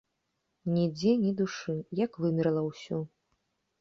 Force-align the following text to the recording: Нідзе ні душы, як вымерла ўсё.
Нідзе 0.77 1.11
ні 1.27 1.31
душы, 1.43 1.75
як 2.03 2.11
вымерла 2.25 2.61
ўсё. 2.73 2.97